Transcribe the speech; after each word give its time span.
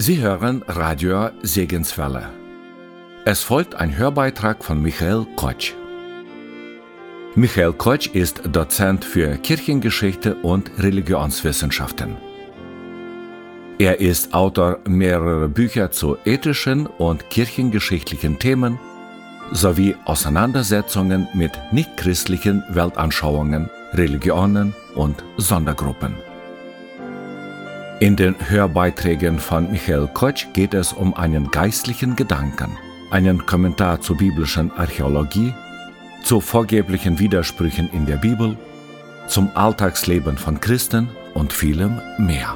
Sie 0.00 0.20
hören 0.20 0.62
Radio 0.68 1.30
Segenswelle. 1.42 2.30
Es 3.24 3.42
folgt 3.42 3.74
ein 3.74 3.98
Hörbeitrag 3.98 4.62
von 4.64 4.80
Michael 4.80 5.26
Kotsch. 5.34 5.72
Michael 7.34 7.72
Kotsch 7.72 8.06
ist 8.14 8.42
Dozent 8.46 9.04
für 9.04 9.36
Kirchengeschichte 9.38 10.36
und 10.36 10.70
Religionswissenschaften. 10.78 12.16
Er 13.80 13.98
ist 13.98 14.34
Autor 14.34 14.78
mehrerer 14.86 15.48
Bücher 15.48 15.90
zu 15.90 16.16
ethischen 16.24 16.86
und 16.86 17.28
kirchengeschichtlichen 17.28 18.38
Themen 18.38 18.78
sowie 19.50 19.96
Auseinandersetzungen 20.04 21.26
mit 21.34 21.50
nichtchristlichen 21.72 22.62
Weltanschauungen, 22.68 23.68
Religionen 23.94 24.76
und 24.94 25.24
Sondergruppen. 25.38 26.27
In 28.00 28.14
den 28.14 28.36
Hörbeiträgen 28.48 29.40
von 29.40 29.72
Michael 29.72 30.08
Kotsch 30.14 30.46
geht 30.52 30.72
es 30.72 30.92
um 30.92 31.14
einen 31.14 31.50
geistlichen 31.50 32.14
Gedanken, 32.14 32.78
einen 33.10 33.44
Kommentar 33.44 34.00
zur 34.00 34.16
biblischen 34.16 34.70
Archäologie, 34.70 35.52
zu 36.22 36.40
vorgeblichen 36.40 37.18
Widersprüchen 37.18 37.90
in 37.92 38.06
der 38.06 38.18
Bibel, 38.18 38.56
zum 39.26 39.50
Alltagsleben 39.54 40.38
von 40.38 40.60
Christen 40.60 41.08
und 41.34 41.52
vielem 41.52 42.00
mehr. 42.18 42.54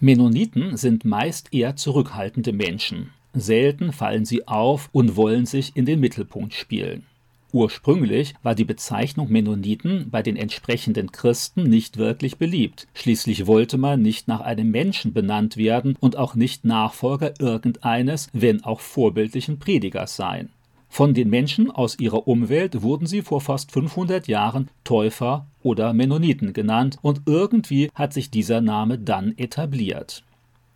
Mennoniten 0.00 0.76
sind 0.76 1.04
meist 1.04 1.52
eher 1.52 1.74
zurückhaltende 1.74 2.52
Menschen. 2.52 3.10
Selten 3.34 3.92
fallen 3.92 4.24
sie 4.24 4.46
auf 4.46 4.88
und 4.92 5.16
wollen 5.16 5.44
sich 5.44 5.76
in 5.76 5.86
den 5.86 5.98
Mittelpunkt 5.98 6.54
spielen. 6.54 7.04
Ursprünglich 7.52 8.34
war 8.42 8.54
die 8.54 8.64
Bezeichnung 8.64 9.30
Mennoniten 9.30 10.08
bei 10.10 10.22
den 10.22 10.36
entsprechenden 10.36 11.10
Christen 11.10 11.64
nicht 11.64 11.96
wirklich 11.96 12.36
beliebt. 12.36 12.86
Schließlich 12.94 13.46
wollte 13.46 13.78
man 13.78 14.02
nicht 14.02 14.28
nach 14.28 14.40
einem 14.40 14.70
Menschen 14.70 15.14
benannt 15.14 15.56
werden 15.56 15.96
und 15.98 16.16
auch 16.16 16.34
nicht 16.34 16.64
Nachfolger 16.64 17.40
irgendeines, 17.40 18.28
wenn 18.32 18.62
auch 18.64 18.80
vorbildlichen 18.80 19.58
Predigers 19.58 20.14
sein. 20.14 20.50
Von 20.88 21.14
den 21.14 21.30
Menschen 21.30 21.70
aus 21.70 21.98
ihrer 21.98 22.26
Umwelt 22.26 22.82
wurden 22.82 23.06
sie 23.06 23.22
vor 23.22 23.40
fast 23.40 23.72
500 23.72 24.26
Jahren 24.26 24.68
Täufer 24.84 25.46
oder 25.62 25.92
Mennoniten 25.92 26.52
genannt 26.52 26.98
und 27.02 27.22
irgendwie 27.26 27.90
hat 27.94 28.12
sich 28.12 28.30
dieser 28.30 28.60
Name 28.60 28.98
dann 28.98 29.36
etabliert. 29.36 30.24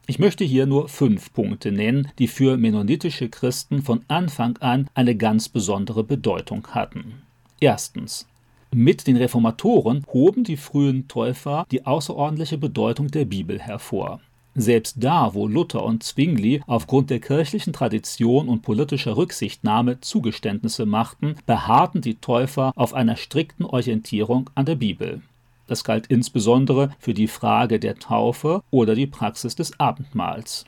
Ich 0.07 0.19
möchte 0.19 0.45
hier 0.45 0.67
nur 0.67 0.89
fünf 0.89 1.33
Punkte 1.33 1.73
nennen, 1.73 2.09
die 2.19 2.29
für 2.29 2.57
mennonitische 2.57 3.29
Christen 3.29 3.83
von 3.83 4.05
Anfang 4.09 4.59
an 4.59 4.89
eine 4.95 5.17
ganz 5.17 5.49
besondere 5.49 6.05
Bedeutung 6.05 6.67
hatten. 6.69 7.23
Erstens. 7.61 8.27
Mit 8.75 9.07
den 9.07 9.17
Reformatoren 9.17 10.05
hoben 10.13 10.45
die 10.45 10.57
frühen 10.57 11.07
Täufer 11.07 11.67
die 11.71 11.87
außerordentliche 11.87 12.59
Bedeutung 12.59 13.09
der 13.09 13.27
Bibel 13.27 13.61
hervor. 13.61 14.21
Selbst 14.55 14.97
da, 14.99 15.33
wo 15.33 15.47
Luther 15.47 15.83
und 15.83 16.03
Zwingli 16.03 16.63
aufgrund 16.67 17.09
der 17.09 17.21
kirchlichen 17.21 17.73
Tradition 17.73 18.49
und 18.49 18.61
politischer 18.61 19.17
Rücksichtnahme 19.17 20.01
Zugeständnisse 20.01 20.85
machten, 20.85 21.37
beharrten 21.47 22.03
die 22.03 22.17
Täufer 22.17 22.73
auf 22.77 22.93
einer 22.93 23.17
strikten 23.17 23.65
Orientierung 23.65 24.51
an 24.55 24.67
der 24.67 24.75
Bibel. 24.75 25.23
Das 25.67 25.85
galt 25.85 26.09
insbesondere 26.09 26.91
für 26.99 27.15
die 27.15 27.29
Frage 27.29 27.81
der 27.81 27.99
Taufe 27.99 28.63
oder 28.71 28.95
die 28.95 29.07
Praxis 29.07 29.55
des 29.55 29.81
Abendmahls. 29.81 30.67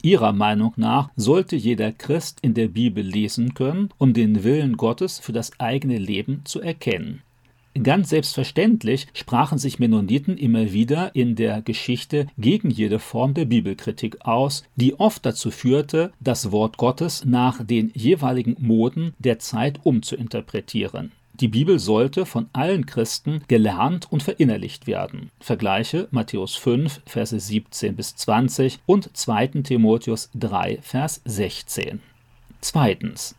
Ihrer 0.00 0.32
Meinung 0.32 0.74
nach 0.76 1.08
sollte 1.16 1.56
jeder 1.56 1.90
Christ 1.90 2.38
in 2.42 2.54
der 2.54 2.68
Bibel 2.68 3.02
lesen 3.02 3.54
können, 3.54 3.88
um 3.98 4.12
den 4.12 4.44
Willen 4.44 4.76
Gottes 4.76 5.18
für 5.18 5.32
das 5.32 5.58
eigene 5.58 5.98
Leben 5.98 6.42
zu 6.44 6.60
erkennen. 6.60 7.22
Ganz 7.82 8.10
selbstverständlich 8.10 9.08
sprachen 9.14 9.58
sich 9.58 9.80
Mennoniten 9.80 10.38
immer 10.38 10.72
wieder 10.72 11.14
in 11.16 11.34
der 11.34 11.60
Geschichte 11.60 12.28
gegen 12.38 12.70
jede 12.70 13.00
Form 13.00 13.34
der 13.34 13.46
Bibelkritik 13.46 14.24
aus, 14.24 14.62
die 14.76 14.98
oft 15.00 15.26
dazu 15.26 15.50
führte, 15.50 16.12
das 16.20 16.52
Wort 16.52 16.76
Gottes 16.76 17.24
nach 17.24 17.64
den 17.64 17.90
jeweiligen 17.94 18.56
Moden 18.60 19.14
der 19.18 19.40
Zeit 19.40 19.80
umzuinterpretieren. 19.82 21.10
Die 21.40 21.48
Bibel 21.48 21.80
sollte 21.80 22.26
von 22.26 22.46
allen 22.52 22.86
Christen 22.86 23.42
gelernt 23.48 24.06
und 24.12 24.22
verinnerlicht 24.22 24.86
werden. 24.86 25.32
Vergleiche 25.40 26.06
Matthäus 26.12 26.54
5, 26.54 27.02
Verse 27.06 27.40
17 27.40 27.96
bis 27.96 28.14
20 28.14 28.78
und 28.86 29.16
2. 29.16 29.48
Timotheus 29.64 30.30
3, 30.34 30.78
Vers 30.80 31.22
16. 31.24 32.00
Zweitens. 32.60 33.34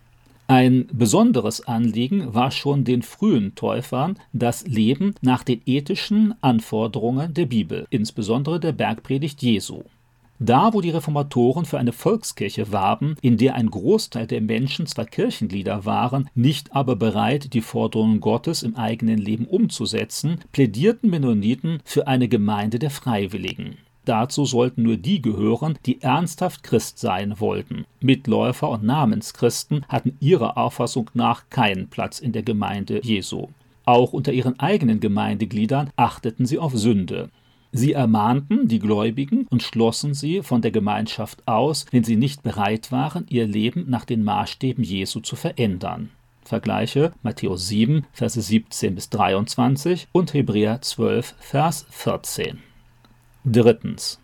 Ein 0.47 0.85
besonderes 0.93 1.67
Anliegen 1.67 2.35
war 2.35 2.51
schon 2.51 2.83
den 2.83 3.01
frühen 3.01 3.55
Täufern 3.55 4.19
das 4.31 4.67
Leben 4.67 5.15
nach 5.21 5.43
den 5.43 5.61
ethischen 5.65 6.35
Anforderungen 6.41 7.33
der 7.33 7.47
Bibel, 7.47 7.87
insbesondere 7.89 8.59
der 8.59 8.71
Bergpredigt 8.71 9.41
Jesu. 9.41 9.81
Da, 10.37 10.71
wo 10.73 10.81
die 10.81 10.91
Reformatoren 10.91 11.65
für 11.65 11.79
eine 11.79 11.93
Volkskirche 11.93 12.71
warben, 12.71 13.15
in 13.21 13.37
der 13.37 13.55
ein 13.55 13.71
Großteil 13.71 14.27
der 14.27 14.41
Menschen 14.41 14.85
zwar 14.85 15.05
Kirchenglieder 15.05 15.85
waren, 15.85 16.29
nicht 16.35 16.75
aber 16.75 16.95
bereit, 16.95 17.53
die 17.53 17.61
Forderungen 17.61 18.19
Gottes 18.19 18.61
im 18.61 18.75
eigenen 18.75 19.17
Leben 19.17 19.45
umzusetzen, 19.45 20.41
plädierten 20.51 21.09
Mennoniten 21.09 21.79
für 21.85 22.05
eine 22.05 22.27
Gemeinde 22.27 22.77
der 22.77 22.91
Freiwilligen. 22.91 23.77
Dazu 24.05 24.45
sollten 24.45 24.83
nur 24.83 24.97
die 24.97 25.21
gehören, 25.21 25.79
die 25.85 26.01
ernsthaft 26.01 26.63
Christ 26.63 26.99
sein 26.99 27.39
wollten. 27.39 27.85
Mitläufer 27.99 28.69
und 28.69 28.83
Namenschristen 28.83 29.83
hatten 29.89 30.15
ihrer 30.19 30.57
Auffassung 30.57 31.09
nach 31.15 31.49
keinen 31.49 31.89
Platz 31.89 32.19
in 32.19 32.31
der 32.31 32.43
Gemeinde 32.43 33.01
Jesu. 33.03 33.47
Auch 33.83 34.13
unter 34.13 34.31
ihren 34.31 34.59
eigenen 34.59 34.99
Gemeindegliedern 34.99 35.89
achteten 35.95 36.45
sie 36.45 36.59
auf 36.59 36.77
Sünde. 36.77 37.29
Sie 37.71 37.93
ermahnten 37.93 38.67
die 38.67 38.79
Gläubigen 38.79 39.47
und 39.49 39.63
schlossen 39.63 40.13
sie 40.13 40.43
von 40.43 40.61
der 40.61 40.71
Gemeinschaft 40.71 41.45
aus, 41.47 41.85
wenn 41.91 42.03
sie 42.03 42.15
nicht 42.15 42.41
bereit 42.43 42.91
waren, 42.91 43.25
ihr 43.27 43.47
Leben 43.47 43.89
nach 43.89 44.05
den 44.05 44.23
Maßstäben 44.23 44.83
Jesu 44.83 45.19
zu 45.19 45.35
verändern. 45.35 46.11
Vergleiche 46.43 47.11
Matthäus 47.23 47.67
7, 47.67 48.05
Verse 48.13 48.39
17 48.39 48.95
bis 48.95 49.09
23 49.09 50.07
und 50.11 50.33
Hebräer 50.33 50.79
12, 50.81 51.35
Vers 51.39 51.87
14. 51.89 52.59
Drittens. 53.47 54.19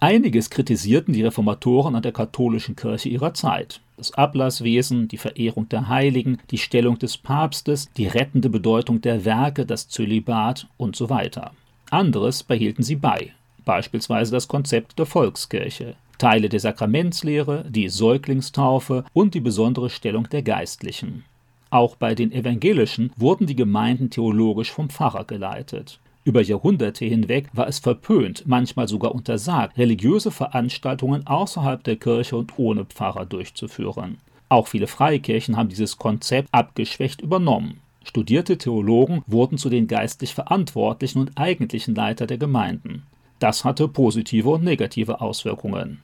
Einiges 0.00 0.48
kritisierten 0.48 1.12
die 1.12 1.22
Reformatoren 1.22 1.94
an 1.94 2.02
der 2.02 2.12
katholischen 2.12 2.76
Kirche 2.76 3.10
ihrer 3.10 3.34
Zeit. 3.34 3.82
Das 3.98 4.14
Ablasswesen, 4.14 5.06
die 5.06 5.18
Verehrung 5.18 5.68
der 5.68 5.88
Heiligen, 5.88 6.38
die 6.50 6.56
Stellung 6.56 6.98
des 6.98 7.18
Papstes, 7.18 7.90
die 7.98 8.06
rettende 8.06 8.48
Bedeutung 8.48 9.02
der 9.02 9.26
Werke, 9.26 9.66
das 9.66 9.88
Zölibat 9.88 10.66
und 10.78 10.96
so 10.96 11.10
weiter. 11.10 11.52
Anderes 11.90 12.42
behielten 12.42 12.82
sie 12.82 12.96
bei, 12.96 13.32
beispielsweise 13.66 14.32
das 14.32 14.48
Konzept 14.48 14.98
der 14.98 15.04
Volkskirche, 15.04 15.96
Teile 16.16 16.48
der 16.48 16.60
Sakramentslehre, 16.60 17.66
die 17.68 17.90
Säuglingstaufe 17.90 19.04
und 19.12 19.34
die 19.34 19.40
besondere 19.40 19.90
Stellung 19.90 20.26
der 20.30 20.40
Geistlichen. 20.40 21.24
Auch 21.68 21.96
bei 21.96 22.14
den 22.14 22.32
Evangelischen 22.32 23.12
wurden 23.16 23.46
die 23.46 23.56
Gemeinden 23.56 24.08
theologisch 24.08 24.72
vom 24.72 24.88
Pfarrer 24.88 25.24
geleitet. 25.24 26.00
Über 26.26 26.40
Jahrhunderte 26.40 27.04
hinweg 27.04 27.48
war 27.52 27.68
es 27.68 27.78
verpönt, 27.78 28.44
manchmal 28.46 28.88
sogar 28.88 29.14
untersagt, 29.14 29.76
religiöse 29.76 30.30
Veranstaltungen 30.30 31.26
außerhalb 31.26 31.84
der 31.84 31.96
Kirche 31.96 32.36
und 32.36 32.58
ohne 32.58 32.86
Pfarrer 32.86 33.26
durchzuführen. 33.26 34.16
Auch 34.48 34.68
viele 34.68 34.86
Freikirchen 34.86 35.56
haben 35.56 35.68
dieses 35.68 35.98
Konzept 35.98 36.48
abgeschwächt 36.50 37.20
übernommen. 37.20 37.80
Studierte 38.04 38.56
Theologen 38.56 39.22
wurden 39.26 39.58
zu 39.58 39.68
den 39.68 39.86
geistlich 39.86 40.34
Verantwortlichen 40.34 41.18
und 41.18 41.32
eigentlichen 41.36 41.94
Leiter 41.94 42.26
der 42.26 42.38
Gemeinden. 42.38 43.02
Das 43.38 43.64
hatte 43.64 43.88
positive 43.88 44.48
und 44.48 44.64
negative 44.64 45.20
Auswirkungen. 45.20 46.00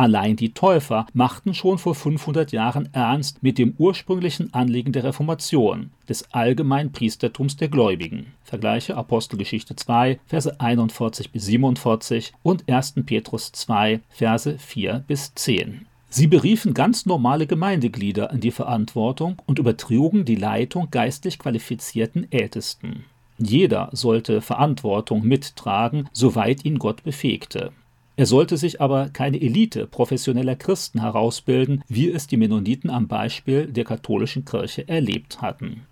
Allein 0.00 0.34
die 0.34 0.54
Täufer 0.54 1.06
machten 1.12 1.52
schon 1.52 1.76
vor 1.76 1.94
500 1.94 2.52
Jahren 2.52 2.88
ernst 2.94 3.42
mit 3.42 3.58
dem 3.58 3.74
ursprünglichen 3.76 4.54
Anliegen 4.54 4.92
der 4.92 5.04
Reformation, 5.04 5.90
des 6.08 6.32
allgemeinen 6.32 6.90
Priestertums 6.90 7.58
der 7.58 7.68
Gläubigen. 7.68 8.32
Vergleiche 8.42 8.96
Apostelgeschichte 8.96 9.76
2, 9.76 10.18
Verse 10.24 10.58
41 10.58 11.32
bis 11.32 11.44
47 11.44 12.32
und 12.42 12.66
1. 12.66 12.94
Petrus 13.04 13.52
2, 13.52 14.00
Verse 14.08 14.56
4 14.58 15.04
bis 15.06 15.34
10. 15.34 15.84
Sie 16.08 16.28
beriefen 16.28 16.72
ganz 16.72 17.04
normale 17.04 17.46
Gemeindeglieder 17.46 18.30
in 18.30 18.40
die 18.40 18.52
Verantwortung 18.52 19.36
und 19.44 19.58
übertrugen 19.58 20.24
die 20.24 20.36
Leitung 20.36 20.90
geistlich 20.90 21.38
qualifizierten 21.38 22.26
Ältesten. 22.32 23.04
Jeder 23.36 23.90
sollte 23.92 24.40
Verantwortung 24.40 25.26
mittragen, 25.26 26.08
soweit 26.14 26.64
ihn 26.64 26.78
Gott 26.78 27.02
befähigte. 27.02 27.72
Er 28.20 28.26
sollte 28.26 28.58
sich 28.58 28.82
aber 28.82 29.08
keine 29.08 29.40
Elite 29.40 29.86
professioneller 29.86 30.54
Christen 30.54 31.00
herausbilden, 31.00 31.82
wie 31.88 32.10
es 32.10 32.26
die 32.26 32.36
Mennoniten 32.36 32.90
am 32.90 33.08
Beispiel 33.08 33.68
der 33.68 33.84
katholischen 33.84 34.44
Kirche 34.44 34.86
erlebt 34.86 35.40
hatten. 35.40 35.86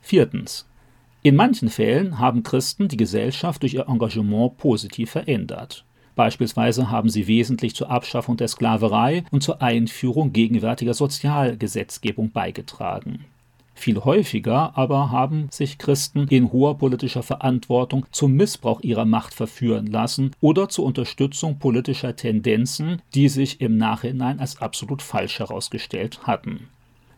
Viertens. 0.00 0.66
In 1.20 1.36
manchen 1.36 1.68
Fällen 1.68 2.18
haben 2.18 2.44
Christen 2.44 2.88
die 2.88 2.96
Gesellschaft 2.96 3.60
durch 3.60 3.74
ihr 3.74 3.88
Engagement 3.88 4.56
positiv 4.56 5.10
verändert. 5.10 5.84
Beispielsweise 6.16 6.90
haben 6.90 7.10
sie 7.10 7.26
wesentlich 7.26 7.74
zur 7.74 7.90
Abschaffung 7.90 8.38
der 8.38 8.48
Sklaverei 8.48 9.24
und 9.30 9.42
zur 9.42 9.60
Einführung 9.60 10.32
gegenwärtiger 10.32 10.94
Sozialgesetzgebung 10.94 12.30
beigetragen. 12.30 13.26
Viel 13.80 14.04
häufiger 14.04 14.76
aber 14.76 15.10
haben 15.10 15.48
sich 15.50 15.78
Christen 15.78 16.28
in 16.28 16.52
hoher 16.52 16.76
politischer 16.76 17.22
Verantwortung 17.22 18.04
zum 18.12 18.34
Missbrauch 18.34 18.82
ihrer 18.82 19.06
Macht 19.06 19.32
verführen 19.32 19.86
lassen 19.86 20.32
oder 20.42 20.68
zur 20.68 20.84
Unterstützung 20.84 21.58
politischer 21.58 22.14
Tendenzen, 22.14 23.00
die 23.14 23.30
sich 23.30 23.62
im 23.62 23.78
Nachhinein 23.78 24.38
als 24.38 24.60
absolut 24.60 25.00
falsch 25.00 25.38
herausgestellt 25.38 26.20
hatten. 26.24 26.68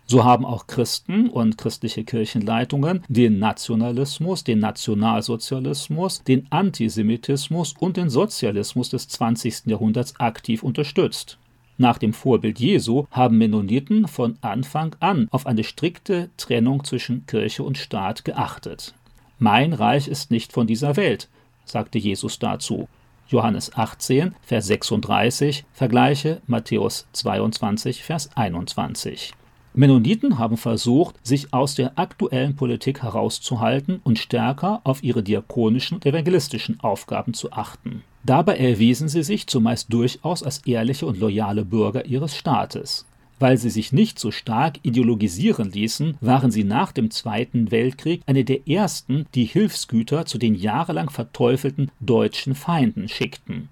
So 0.07 0.23
haben 0.23 0.45
auch 0.45 0.69
Christen 0.69 1.31
und 1.31 1.59
christliche 1.59 2.05
Kirchenleitungen 2.05 3.03
den 3.09 3.41
Nationalismus, 3.41 4.45
den 4.45 4.61
Nationalsozialismus, 4.61 6.23
den 6.23 6.47
Antisemitismus 6.51 7.75
und 7.77 7.97
den 7.97 8.09
Sozialismus 8.09 8.89
des 8.89 9.09
20. 9.09 9.67
Jahrhunderts 9.67 10.15
aktiv 10.21 10.63
unterstützt. 10.63 11.39
Nach 11.79 11.99
dem 11.99 12.13
Vorbild 12.13 12.61
Jesu 12.61 13.07
haben 13.11 13.39
Mennoniten 13.39 14.07
von 14.07 14.37
Anfang 14.41 14.95
an 15.01 15.29
auf 15.31 15.47
eine 15.47 15.65
strikte 15.65 16.31
Trennung 16.37 16.85
zwischen 16.85 17.27
Kirche 17.27 17.63
und 17.63 17.79
Staat 17.79 18.25
geachtet. 18.25 18.95
Mein 19.39 19.73
Reich 19.73 20.07
ist 20.07 20.31
nicht 20.31 20.53
von 20.53 20.67
dieser 20.67 20.97
Welt, 20.97 21.29
sagte 21.65 21.99
Jesus 21.99 22.39
dazu. 22.39 22.89
Johannes 23.29 23.75
18, 23.75 24.35
Vers 24.43 24.67
36, 24.67 25.65
vergleiche 25.73 26.43
Matthäus 26.47 27.07
22, 27.13 28.03
Vers 28.03 28.31
21. 28.37 29.33
Mennoniten 29.75 30.39
haben 30.39 30.59
versucht, 30.59 31.15
sich 31.27 31.55
aus 31.55 31.75
der 31.75 31.99
aktuellen 31.99 32.57
Politik 32.57 33.03
herauszuhalten 33.03 34.01
und 34.05 34.19
stärker 34.19 34.83
auf 34.85 35.03
ihre 35.03 35.23
diakonischen 35.23 35.97
und 35.97 36.07
evangelistischen 36.07 36.79
Aufgaben 36.81 37.33
zu 37.33 37.53
achten. 37.53 38.03
Dabei 38.25 38.59
erwiesen 38.59 39.09
sie 39.09 39.23
sich 39.23 39.47
zumeist 39.47 39.93
durchaus 39.93 40.43
als 40.43 40.59
ehrliche 40.67 41.07
und 41.07 41.19
loyale 41.19 41.65
Bürger 41.65 42.05
ihres 42.05 42.37
Staates. 42.37 43.07
Weil 43.39 43.57
sie 43.57 43.71
sich 43.71 43.93
nicht 43.93 44.21
so 44.21 44.31
stark 44.31 44.79
ideologisieren 44.83 45.73
ließen, 45.73 46.17
waren 46.21 46.53
sie 46.53 46.63
nach 46.63 46.93
dem 46.93 47.11
Zweiten 47.11 47.73
Weltkrieg 47.73 48.23
eine 48.27 48.45
der 48.45 48.69
ersten, 48.69 49.27
die 49.35 49.47
Hilfsgüter 49.47 50.27
zu 50.27 50.39
den 50.39 50.55
jahrelang 50.55 51.11
verteufelten 51.11 51.91
deutschen 51.99 52.55
Feinden 52.55 53.09
schickten. 53.09 53.69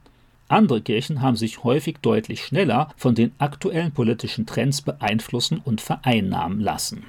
Andere 0.51 0.81
Kirchen 0.81 1.21
haben 1.21 1.37
sich 1.37 1.63
häufig 1.63 1.99
deutlich 2.03 2.43
schneller 2.43 2.89
von 2.97 3.15
den 3.15 3.31
aktuellen 3.39 3.93
politischen 3.93 4.47
Trends 4.47 4.83
beeinflussen 4.83 5.61
und 5.65 5.81
vereinnahmen 5.81 6.59
lassen. 6.59 7.05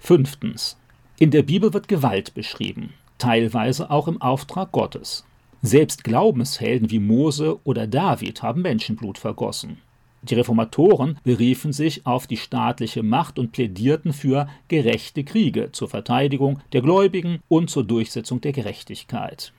Fünftens. 0.00 0.76
In 1.16 1.30
der 1.30 1.44
Bibel 1.44 1.72
wird 1.72 1.86
Gewalt 1.86 2.34
beschrieben, 2.34 2.92
teilweise 3.16 3.92
auch 3.92 4.08
im 4.08 4.20
Auftrag 4.20 4.72
Gottes. 4.72 5.24
Selbst 5.62 6.02
Glaubenshelden 6.02 6.90
wie 6.90 6.98
Mose 6.98 7.60
oder 7.62 7.86
David 7.86 8.42
haben 8.42 8.62
Menschenblut 8.62 9.18
vergossen. 9.18 9.78
Die 10.22 10.34
Reformatoren 10.34 11.16
beriefen 11.22 11.72
sich 11.72 12.06
auf 12.06 12.26
die 12.26 12.38
staatliche 12.38 13.04
Macht 13.04 13.38
und 13.38 13.52
plädierten 13.52 14.12
für 14.12 14.48
gerechte 14.66 15.22
Kriege 15.22 15.70
zur 15.70 15.88
Verteidigung 15.88 16.58
der 16.72 16.82
Gläubigen 16.82 17.38
und 17.46 17.70
zur 17.70 17.84
Durchsetzung 17.84 18.40
der 18.40 18.52
Gerechtigkeit. 18.52 19.52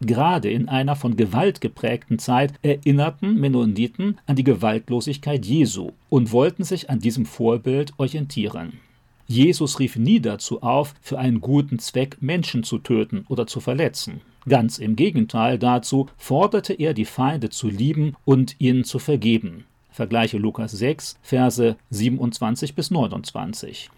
Gerade 0.00 0.50
in 0.50 0.68
einer 0.68 0.96
von 0.96 1.16
Gewalt 1.16 1.60
geprägten 1.60 2.18
Zeit 2.18 2.54
erinnerten 2.62 3.38
Mennoniten 3.40 4.18
an 4.26 4.36
die 4.36 4.44
Gewaltlosigkeit 4.44 5.46
Jesu 5.46 5.92
und 6.10 6.32
wollten 6.32 6.64
sich 6.64 6.90
an 6.90 6.98
diesem 6.98 7.26
Vorbild 7.26 7.92
orientieren. 7.96 8.80
Jesus 9.26 9.78
rief 9.78 9.96
nie 9.96 10.20
dazu 10.20 10.62
auf, 10.62 10.94
für 11.00 11.18
einen 11.18 11.40
guten 11.40 11.78
Zweck 11.78 12.18
Menschen 12.20 12.62
zu 12.62 12.78
töten 12.78 13.24
oder 13.28 13.46
zu 13.46 13.60
verletzen. 13.60 14.20
Ganz 14.46 14.78
im 14.78 14.96
Gegenteil 14.96 15.58
dazu 15.58 16.08
forderte 16.18 16.74
er 16.74 16.92
die 16.92 17.06
Feinde 17.06 17.48
zu 17.48 17.68
lieben 17.68 18.14
und 18.26 18.56
ihnen 18.58 18.84
zu 18.84 18.98
vergeben. 18.98 19.64
Vergleiche 19.90 20.36
Lukas 20.36 20.72
6, 20.72 21.18
Verse 21.22 21.76
27 21.90 22.74
bis 22.74 22.90
29. 22.90 23.90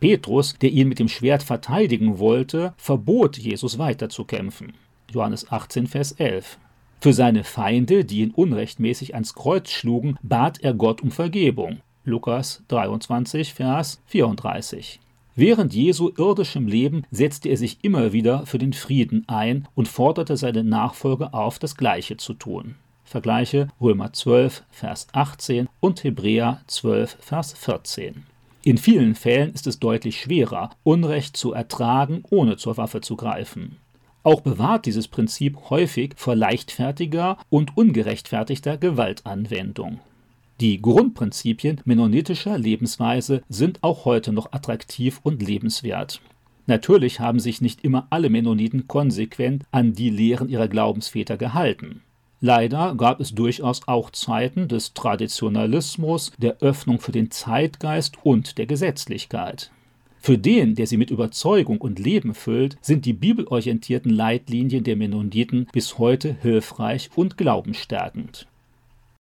Petrus, 0.00 0.56
der 0.60 0.70
ihn 0.70 0.88
mit 0.88 0.98
dem 0.98 1.08
Schwert 1.08 1.42
verteidigen 1.42 2.18
wollte, 2.18 2.74
verbot 2.76 3.38
Jesus 3.38 3.78
weiterzukämpfen. 3.78 4.74
Johannes 5.12 5.50
18, 5.50 5.86
Vers 5.86 6.12
11. 6.12 6.58
Für 7.00 7.12
seine 7.12 7.44
Feinde, 7.44 8.04
die 8.04 8.20
ihn 8.20 8.30
unrechtmäßig 8.30 9.14
ans 9.14 9.34
Kreuz 9.34 9.70
schlugen, 9.70 10.18
bat 10.22 10.60
er 10.60 10.74
Gott 10.74 11.02
um 11.02 11.10
Vergebung. 11.10 11.80
Lukas 12.04 12.62
23, 12.68 13.54
Vers 13.54 14.02
34. 14.06 15.00
Während 15.36 15.72
Jesu 15.72 16.10
irdischem 16.16 16.66
Leben 16.66 17.04
setzte 17.10 17.48
er 17.48 17.56
sich 17.56 17.78
immer 17.82 18.12
wieder 18.12 18.44
für 18.46 18.58
den 18.58 18.72
Frieden 18.72 19.24
ein 19.28 19.66
und 19.74 19.88
forderte 19.88 20.36
seine 20.36 20.64
Nachfolger 20.64 21.34
auf, 21.34 21.58
das 21.58 21.76
Gleiche 21.76 22.16
zu 22.16 22.34
tun. 22.34 22.74
Vergleiche 23.04 23.68
Römer 23.80 24.12
12, 24.12 24.62
Vers 24.70 25.08
18 25.12 25.68
und 25.80 26.04
Hebräer 26.04 26.60
12, 26.66 27.16
Vers 27.20 27.52
14. 27.54 28.24
In 28.62 28.76
vielen 28.76 29.14
Fällen 29.14 29.54
ist 29.54 29.66
es 29.66 29.78
deutlich 29.78 30.20
schwerer, 30.20 30.70
Unrecht 30.82 31.36
zu 31.36 31.52
ertragen, 31.52 32.22
ohne 32.28 32.56
zur 32.56 32.76
Waffe 32.76 33.00
zu 33.00 33.16
greifen. 33.16 33.78
Auch 34.22 34.42
bewahrt 34.42 34.86
dieses 34.86 35.08
Prinzip 35.08 35.70
häufig 35.70 36.12
vor 36.16 36.34
leichtfertiger 36.36 37.38
und 37.48 37.76
ungerechtfertigter 37.76 38.76
Gewaltanwendung. 38.76 40.00
Die 40.60 40.82
Grundprinzipien 40.82 41.80
mennonitischer 41.86 42.58
Lebensweise 42.58 43.42
sind 43.48 43.82
auch 43.82 44.04
heute 44.04 44.32
noch 44.32 44.52
attraktiv 44.52 45.20
und 45.22 45.42
lebenswert. 45.42 46.20
Natürlich 46.66 47.18
haben 47.18 47.40
sich 47.40 47.62
nicht 47.62 47.82
immer 47.82 48.06
alle 48.10 48.28
Mennoniten 48.28 48.86
konsequent 48.86 49.64
an 49.70 49.94
die 49.94 50.10
Lehren 50.10 50.50
ihrer 50.50 50.68
Glaubensväter 50.68 51.38
gehalten. 51.38 52.02
Leider 52.42 52.94
gab 52.94 53.20
es 53.20 53.34
durchaus 53.34 53.88
auch 53.88 54.10
Zeiten 54.10 54.68
des 54.68 54.94
Traditionalismus, 54.94 56.32
der 56.38 56.58
Öffnung 56.60 57.00
für 57.00 57.12
den 57.12 57.30
Zeitgeist 57.30 58.18
und 58.22 58.56
der 58.56 58.66
Gesetzlichkeit. 58.66 59.70
Für 60.22 60.36
den, 60.36 60.74
der 60.74 60.86
sie 60.86 60.98
mit 60.98 61.10
Überzeugung 61.10 61.78
und 61.78 61.98
Leben 61.98 62.34
füllt, 62.34 62.76
sind 62.82 63.06
die 63.06 63.14
bibelorientierten 63.14 64.10
Leitlinien 64.10 64.84
der 64.84 64.96
Mennoniten 64.96 65.66
bis 65.72 65.96
heute 65.96 66.36
hilfreich 66.42 67.08
und 67.16 67.38
glaubensstärkend. 67.38 68.46